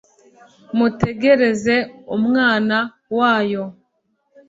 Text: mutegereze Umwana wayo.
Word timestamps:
mutegereze 0.77 1.75
Umwana 2.17 2.77
wayo. 3.17 3.63